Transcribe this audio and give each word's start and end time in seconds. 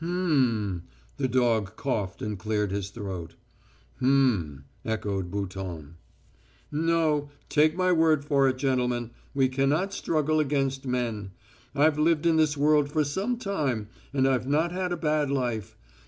"H'm." 0.03 0.81
The 1.17 1.27
dog 1.27 1.75
coughed 1.75 2.23
and 2.23 2.35
cleared 2.39 2.71
his 2.71 2.89
throat. 2.89 3.35
"H'm," 3.99 4.65
echoed 4.83 5.29
Bouton. 5.29 5.97
"No, 6.71 7.29
take 7.49 7.77
my 7.77 7.91
word 7.91 8.25
for 8.25 8.49
it, 8.49 8.57
gentlemen, 8.57 9.11
we 9.35 9.47
cannot 9.47 9.93
struggle 9.93 10.39
against 10.39 10.87
men. 10.87 11.33
I've 11.75 11.99
lived 11.99 12.25
in 12.25 12.37
this 12.37 12.57
world 12.57 12.91
for 12.91 13.03
some 13.03 13.37
time, 13.37 13.89
and 14.11 14.27
I've 14.27 14.47
not 14.47 14.71
had 14.71 14.91
a 14.91 14.97
bad 14.97 15.29
life.... 15.29 15.77